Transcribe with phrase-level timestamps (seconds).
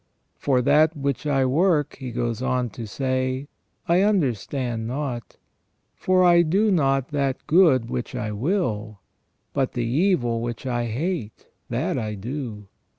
[0.35, 3.47] "For that which I work," he goes on to say,"
[3.87, 5.37] I understand not.
[5.93, 9.01] For I do not that good which I will,
[9.53, 12.67] but the evil which 1 hate that I do.